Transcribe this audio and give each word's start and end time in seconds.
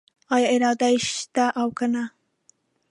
آیا 0.35 0.47
اراده 0.53 0.87
یې 0.93 0.97
شته 1.15 1.45
او 1.61 1.67
کنه؟ 1.77 2.03